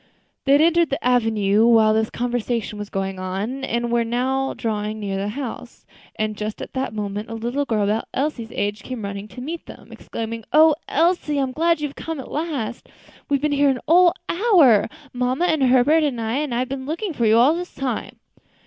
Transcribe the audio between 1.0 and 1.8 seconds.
avenue